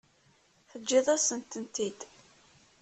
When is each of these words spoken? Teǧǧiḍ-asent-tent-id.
Teǧǧiḍ-asent-tent-id. 0.69 1.99